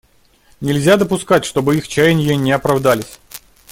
[0.61, 3.19] Нельзя допускать, чтобы их чаяния не оправдались.